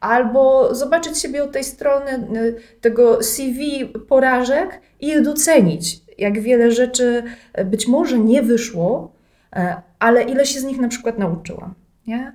[0.00, 6.00] Albo zobaczyć siebie od tej strony y, tego CV porażek i je docenić.
[6.18, 7.22] Jak wiele rzeczy
[7.58, 9.12] y, być może nie wyszło,
[9.56, 11.74] e, ale ile się z nich na przykład nauczyłam.
[12.06, 12.32] Nie?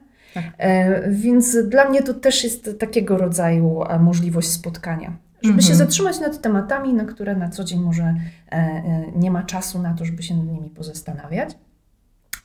[0.57, 5.07] E, Więc dla mnie to też jest takiego rodzaju e, możliwość spotkania.
[5.41, 5.61] Żeby Mhm.
[5.67, 8.15] się zatrzymać nad tematami, na które na co dzień może
[8.51, 8.81] e,
[9.15, 11.49] nie ma czasu na to, żeby się nad nimi pozastanawiać.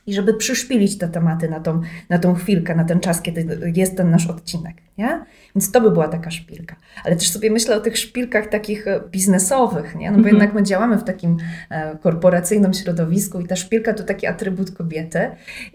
[0.07, 3.97] I żeby przyszpilić te tematy na tą, na tą chwilkę, na ten czas, kiedy jest
[3.97, 4.75] ten nasz odcinek.
[4.97, 5.25] Nie?
[5.55, 6.75] Więc to by była taka szpilka.
[7.05, 10.07] Ale też sobie myślę o tych szpilkach takich e, biznesowych, nie?
[10.11, 10.35] no bo Mhm.
[10.35, 11.37] jednak my działamy w takim
[11.69, 15.19] e, korporacyjnym środowisku i ta szpilka to taki atrybut kobiety.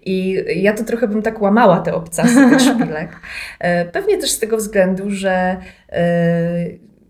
[0.06, 3.10] I ja to trochę bym tak łamała te obcasy tych szpilek.
[3.58, 5.56] E, Pewnie też z tego względu, że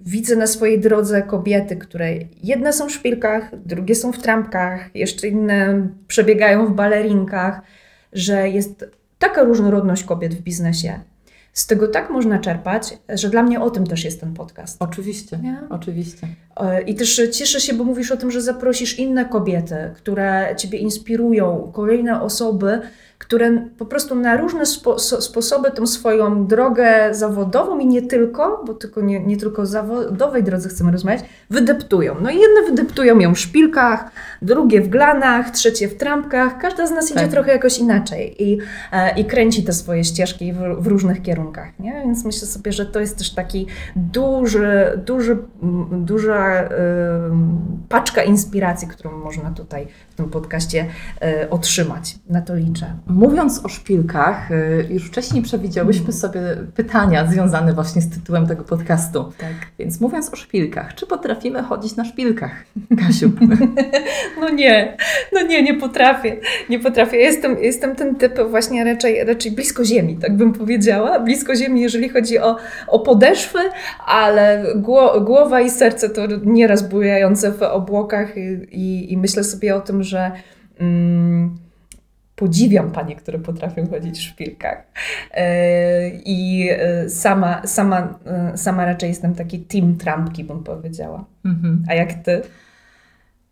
[0.00, 2.08] widzę na swojej drodze kobiety, które
[2.42, 7.60] jedne są w szpilkach, drugie są w trampkach, jeszcze inne przebiegają w balerinkach,
[8.12, 8.84] że jest
[9.18, 11.00] taka różnorodność kobiet w biznesie.
[11.52, 14.82] Z tego tak można czerpać, że dla mnie o tym też jest ten podcast.
[14.82, 15.60] Oczywiście, Nie?
[15.70, 16.28] oczywiście.
[16.56, 20.78] E, I też cieszę się, bo mówisz o tym, że zaprosisz inne kobiety, które Ciebie
[20.78, 22.80] inspirują, kolejne osoby,
[23.20, 28.64] które po prostu na różne spo, so, sposoby tą swoją drogę zawodową i nie tylko,
[28.66, 32.16] bo tylko nie, nie tylko o zawodowej drodze chcemy rozmawiać, wydeptują.
[32.20, 34.10] No i jedne wydeptują ją w szpilkach,
[34.42, 36.58] drugie w glanach, trzecie w trampkach.
[36.58, 37.30] Każda z nas idzie Tak.
[37.30, 38.58] trochę jakoś inaczej i,
[38.92, 41.78] e, i kręci te swoje ścieżki w, w różnych kierunkach.
[41.78, 41.92] Nie?
[41.92, 45.38] Więc myślę sobie, że to jest też taki duży, duży,
[45.92, 46.68] duża
[47.88, 50.86] paczka inspiracji, którą można tutaj w tym podcaście
[51.42, 52.18] y, otrzymać.
[52.28, 52.94] Na to liczę.
[53.10, 56.40] Mówiąc o szpilkach, y, już wcześniej przewidziałyśmy sobie
[56.74, 59.32] pytania związane właśnie z tytułem tego podcastu.
[59.38, 59.54] Tak.
[59.78, 62.64] Więc mówiąc o szpilkach, czy potrafimy chodzić na szpilkach,
[63.06, 63.30] Kasiu?
[64.40, 64.96] No nie,
[65.32, 66.36] no nie, nie potrafię.
[66.70, 67.16] Nie potrafię.
[67.16, 71.20] Jestem, jestem ten typ właśnie raczej, raczej blisko ziemi, tak bym powiedziała.
[71.20, 72.56] Blisko ziemi, jeżeli chodzi o,
[72.88, 73.58] o podeszwy,
[74.06, 79.76] ale gło, głowa i serce to nieraz bujające w obłokach i, i, i myślę sobie
[79.76, 80.32] o tym, że
[80.78, 81.58] mm,
[82.40, 84.86] podziwiam panie, które potrafią chodzić w szpilkach.
[85.34, 91.24] E, I e, sama, sama, e, sama raczej jestem taki team trampki, bym powiedziała.
[91.44, 91.84] Mhm.
[91.88, 92.42] A jak ty?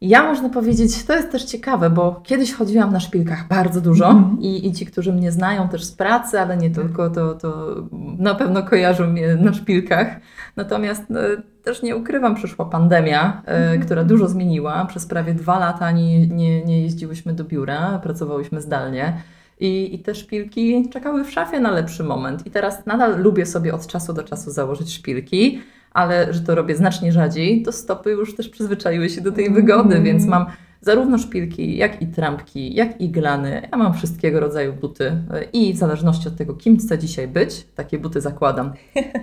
[0.00, 4.40] Ja można powiedzieć, to jest też ciekawe, bo kiedyś chodziłam na szpilkach bardzo dużo Mhm.
[4.40, 7.74] i, i ci, którzy mnie znają też z pracy, ale nie tylko, to, to
[8.18, 10.08] na pewno kojarzą mnie na szpilkach.
[10.56, 11.20] Natomiast no,
[11.62, 13.80] też nie ukrywam, przyszła pandemia, e, Mhm.
[13.80, 14.84] która dużo zmieniła.
[14.87, 19.22] Przez prawie dwa lata nie, nie, nie jeździłyśmy do biura, pracowałyśmy zdalnie.
[19.61, 22.46] I, I te szpilki czekały w szafie na lepszy moment.
[22.46, 25.61] I teraz nadal lubię sobie od czasu do czasu założyć szpilki,
[25.98, 29.94] ale że to robię znacznie rzadziej, to stopy już też przyzwyczaiły się do tej wygody,
[29.94, 30.04] Mm.
[30.04, 30.46] więc mam
[30.80, 33.68] zarówno szpilki, jak i trampki, jak i glany.
[33.72, 37.66] Ja mam wszystkiego rodzaju buty e, i w zależności od tego, kim chcę dzisiaj być,
[37.74, 38.72] takie buty zakładam.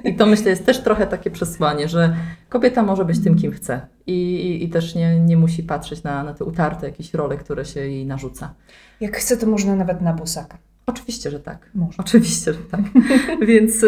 [0.04, 2.16] I to myślę jest też trochę takie przesłanie, że
[2.50, 6.24] kobieta może być tym, kim chce i, i, i też nie, nie musi patrzeć na,
[6.24, 8.54] na te utarte jakieś role, które się jej narzuca.
[9.02, 10.58] Jak chce, to można nawet na bosaka.
[10.88, 11.70] Oczywiście, że tak.
[11.76, 12.04] Można.
[12.04, 12.82] Oczywiście, że tak.
[13.48, 13.88] Więc y,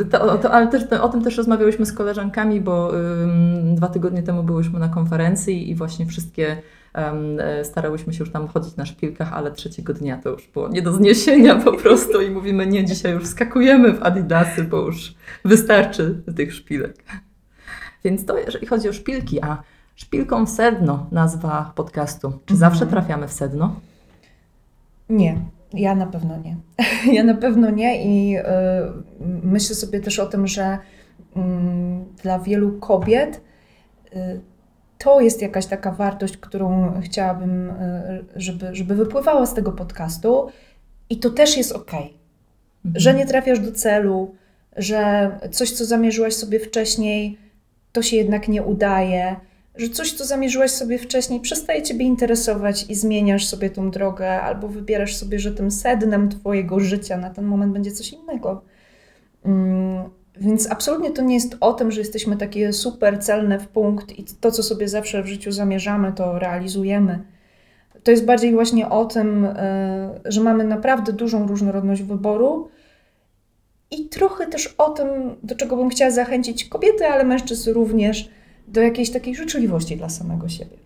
[0.00, 4.22] y, to, to, ale też o tym też rozmawiałyśmy z koleżankami, bo ym, dwa tygodnie
[4.22, 6.62] temu byłyśmy na konferencji i właśnie wszystkie
[6.94, 10.82] e, starałyśmy się już tam chodzić na szpilkach, ale trzeciego dnia to już było nie
[10.82, 16.22] do zniesienia po prostu i mówimy, nie, dzisiaj już skakujemy w adidasy, bo już wystarczy
[16.36, 17.04] tych szpilek.
[18.04, 19.62] Więc to jeżeli chodzi o szpilki, a
[19.94, 22.30] szpilką w sedno nazwa podcastu.
[22.30, 22.58] Czy Mhm.
[22.58, 23.80] zawsze trafiamy w sedno?
[25.08, 25.40] Nie,
[25.74, 26.56] ja na pewno nie.
[27.16, 28.42] Ja na pewno nie i y,
[29.42, 30.78] myślę sobie też o tym, że
[31.36, 33.40] mm, dla wielu kobiet
[34.16, 34.40] y,
[34.98, 40.48] to jest jakaś taka wartość, którą chciałabym, y, żeby, żeby wypływała z tego podcastu
[41.10, 42.16] i to też jest okej.
[42.94, 44.34] że nie trafiasz do celu,
[44.76, 47.38] że coś, co zamierzyłaś sobie wcześniej,
[47.92, 49.36] to się jednak nie udaje,
[49.74, 54.68] że coś, co zamierzyłaś sobie wcześniej, przestaje Ciebie interesować i zmieniasz sobie tą drogę, albo
[54.68, 58.64] wybierasz sobie, że tym sednem Twojego życia na ten moment będzie coś innego.
[59.44, 64.18] Mm, Więc absolutnie to nie jest o tym, że jesteśmy takie super celne w punkt
[64.18, 67.24] i to, co sobie zawsze w życiu zamierzamy, to realizujemy.
[68.02, 69.50] To jest bardziej właśnie o tym, y,
[70.24, 72.68] że mamy naprawdę dużą różnorodność wyboru
[73.90, 75.08] i trochę też o tym,
[75.42, 78.30] do czego bym chciała zachęcić kobiety, ale mężczyzn również,
[78.68, 80.76] do jakiejś takiej życzliwości dla samego siebie.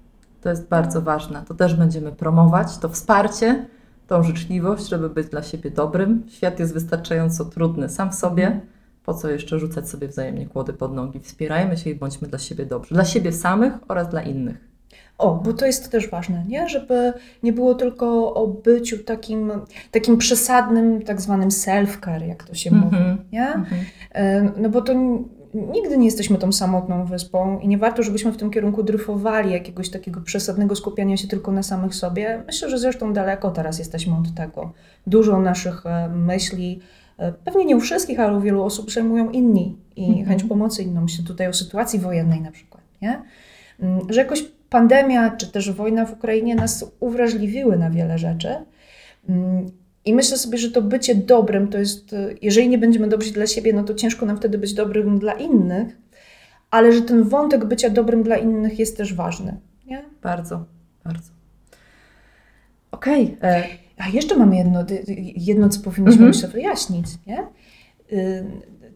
[0.40, 1.42] To jest bardzo ważne.
[1.48, 3.66] To też będziemy promować, to wsparcie,
[4.06, 6.22] tą życzliwość, żeby być dla siebie dobrym.
[6.28, 8.60] Świat jest wystarczająco trudny sam w sobie.
[9.04, 11.20] Po co jeszcze rzucać sobie wzajemnie kłody pod nogi?
[11.20, 12.94] Wspierajmy się i bądźmy dla siebie dobrzy.
[12.94, 14.56] Dla siebie samych oraz dla innych.
[15.18, 16.68] O, bo to jest też ważne, nie?
[16.68, 17.12] Żeby
[17.42, 19.52] nie było tylko o byciu takim,
[19.90, 23.18] takim przesadnym, tak zwanym self-care, jak to się mówi, Mhm.
[23.32, 23.46] nie?
[23.54, 23.80] Mhm.
[24.12, 24.92] E, No bo to
[25.72, 29.90] nigdy nie jesteśmy tą samotną wyspą i nie warto, żebyśmy w tym kierunku dryfowali jakiegoś
[29.90, 32.42] takiego przesadnego skupiania się tylko na samych sobie.
[32.46, 34.72] Myślę, że zresztą daleko teraz jesteśmy od tego.
[35.06, 36.80] Dużo naszych e, myśli,
[37.18, 40.26] e, pewnie nie u wszystkich, ale u wielu osób przejmują inni i Mhm.
[40.26, 41.02] chęć pomocy innym.
[41.02, 43.22] Myślę tutaj o sytuacji wojennej na przykład, nie?
[43.80, 48.48] Mm, Że jakoś pandemia, czy też wojna w Ukrainie nas uwrażliwiły na wiele rzeczy.
[50.06, 53.72] I myślę sobie, że to bycie dobrym to jest, jeżeli nie będziemy dobrzy dla siebie,
[53.72, 55.96] no to ciężko nam wtedy być dobrym dla innych,
[56.70, 59.56] ale że ten wątek bycia dobrym dla innych jest też ważny.
[59.86, 60.04] Nie?
[60.22, 60.64] Bardzo,
[61.04, 61.30] bardzo.
[62.90, 63.36] Okej.
[63.42, 63.64] e,
[63.98, 64.84] A jeszcze mamy jedno,
[65.36, 66.28] jedno co powinniśmy Mhm.
[66.28, 67.38] myślę wyjaśnić, nie?
[68.12, 68.44] Y,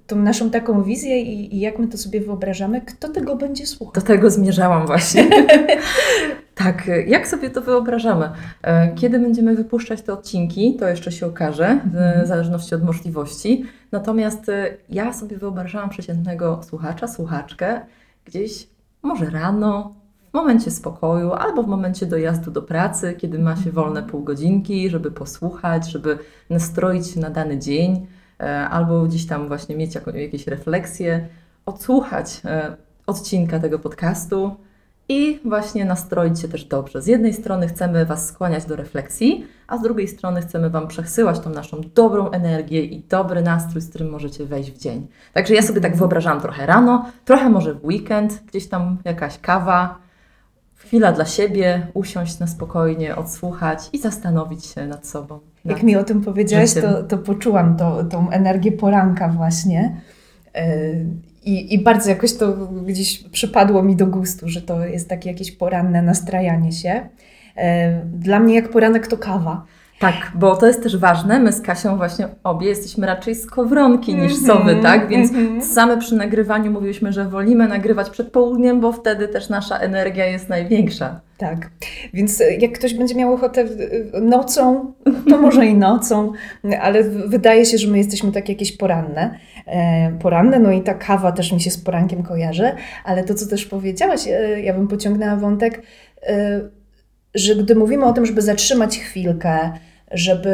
[0.06, 3.94] Tą naszą taką wizję i, i jak my to sobie wyobrażamy, kto tego będzie słuchał.
[3.94, 5.28] Do tego zmierzałam właśnie.
[6.64, 8.30] tak, e, jak sobie to wyobrażamy?
[8.62, 11.80] E, Kiedy będziemy wypuszczać te odcinki, to jeszcze się okaże,
[12.24, 13.64] w zależności od możliwości.
[13.92, 17.80] Natomiast e, ja sobie wyobrażałam przeciętnego słuchacza, słuchaczkę
[18.24, 18.68] gdzieś
[19.02, 19.94] może rano,
[20.30, 24.90] w momencie spokoju albo w momencie dojazdu do pracy, kiedy ma się wolne pół godzinki,
[24.90, 26.18] żeby posłuchać, żeby
[26.50, 28.06] nastroić się na dany dzień,
[28.40, 31.28] e, albo gdzieś tam właśnie mieć jakieś refleksje,
[31.66, 34.56] odsłuchać e, odcinka tego podcastu
[35.10, 37.02] i właśnie nastroić się też dobrze.
[37.02, 41.40] Z jednej strony chcemy Was skłaniać do refleksji, a z drugiej strony chcemy Wam przesyłać
[41.40, 45.06] tą naszą dobrą energię i dobry nastrój, z którym możecie wejść w dzień.
[45.32, 49.98] Także ja sobie tak wyobrażałam trochę rano, trochę może w weekend, gdzieś tam jakaś kawa,
[50.76, 55.38] chwila dla siebie, usiąść na spokojnie, odsłuchać i zastanowić się nad sobą.
[55.64, 55.82] Jak nad...
[55.82, 56.82] mi o tym powiedziałaś, życiem.
[56.82, 60.00] to, to poczułam to, tą energię poranka właśnie.
[61.44, 65.52] I, I bardzo jakoś to gdzieś przypadło mi do gustu, że to jest takie jakieś
[65.52, 67.08] poranne nastrajanie się.
[67.56, 67.62] Yy,
[68.04, 69.66] Dla mnie jak poranek to kawa.
[70.00, 71.38] Tak, bo to jest też ważne.
[71.38, 75.08] My z Kasią właśnie obie jesteśmy raczej skowronki niż Mhm, sowy, tak?
[75.08, 75.62] Więc mhm.
[75.62, 80.48] same przy nagrywaniu mówiłyśmy, że wolimy nagrywać przed południem, bo wtedy też nasza energia jest
[80.48, 81.20] największa.
[81.38, 81.70] Tak,
[82.14, 83.64] więc e, jak ktoś będzie miał ochotę
[84.22, 84.92] nocą,
[85.28, 86.32] to może i nocą,
[86.80, 89.38] ale wydaje się, że my jesteśmy tak jakieś poranne.
[89.66, 92.72] E, Poranne, no i ta kawa też mi się z porankiem kojarzy,
[93.04, 95.82] ale to, co też powiedziałaś, e, ja bym pociągnęła wątek,
[96.22, 96.60] e,
[97.34, 99.72] że gdy mówimy o tym, żeby zatrzymać chwilkę,
[100.10, 100.50] żeby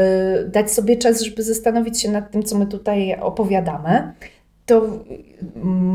[0.53, 4.13] dać sobie czas, żeby zastanowić się nad tym, co my tutaj opowiadamy,
[4.67, 5.05] to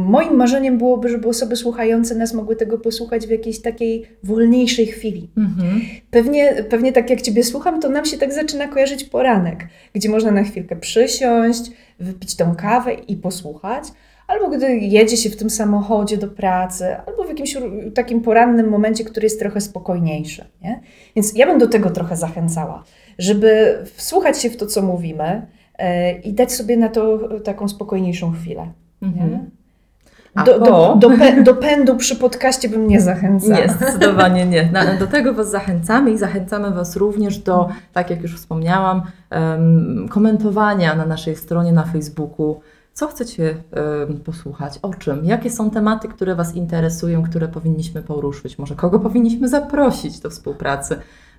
[0.08, 5.30] moim marzeniem byłoby, żeby osoby słuchające nas mogły tego posłuchać w jakiejś takiej wolniejszej chwili.
[5.38, 5.82] Mhm.
[6.12, 10.32] Pewnie, pewnie tak jak Ciebie słucham, to nam się tak zaczyna kojarzyć poranek, gdzie można
[10.32, 13.84] na chwilkę przysiąść, wypić tą kawę i posłuchać.
[14.28, 17.58] Albo gdy jedzie się w tym samochodzie do pracy, albo w jakimś
[17.94, 20.46] takim porannym momencie, który jest trochę spokojniejszy.
[20.62, 20.82] Nie?
[21.16, 22.84] Więc ja bym do tego trochę zachęcała,
[23.18, 25.48] żeby wsłuchać się w to, co mówimy
[26.24, 28.68] i dać sobie na to taką spokojniejszą chwilę.
[29.02, 29.50] Mhm.
[30.46, 31.10] Do, do, do,
[31.44, 33.60] do pędu przy podcaście bym nie zachęcała.
[33.60, 34.72] Nie, zdecydowanie nie.
[35.00, 39.02] Do tego Was zachęcamy i zachęcamy Was również do, tak jak już wspomniałam,
[40.10, 42.60] komentowania na naszej stronie na Facebooku.
[42.94, 43.56] Co chcecie
[44.26, 44.80] posłuchać?
[44.82, 45.26] O czym?
[45.26, 48.58] Jakie są tematy, które Was interesują, które powinniśmy poruszyć?
[48.58, 50.96] Może kogo powinniśmy zaprosić do współpracy?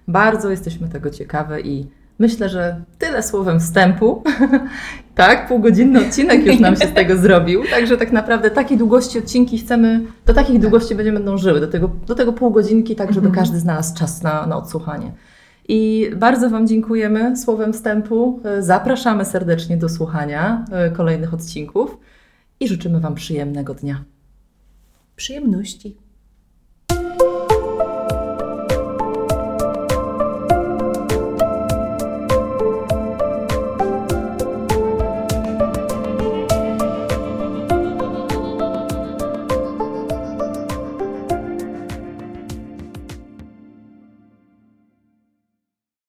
[0.09, 1.87] Bardzo jesteśmy tego ciekawe i
[2.19, 4.23] myślę, że tyle słowem wstępu.
[5.15, 7.63] tak, półgodzinny odcinek już nam się z tego zrobił.
[7.71, 12.15] Także tak naprawdę takiej długości odcinki chcemy, do takich długości będziemy dążyły, do tego, do
[12.15, 13.45] tego pół godzinki, tak żeby Mhm.
[13.45, 15.13] każdy znalazł czas na, na odsłuchanie.
[15.69, 18.41] I bardzo Wam dziękujemy słowem wstępu.
[18.61, 21.99] Zapraszamy serdecznie do słuchania e, kolejnych odcinków
[22.61, 24.05] i życzymy Wam przyjemnego dnia.
[25.17, 25.97] Przyjemności.